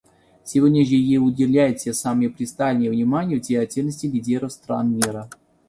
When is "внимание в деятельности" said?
2.89-4.07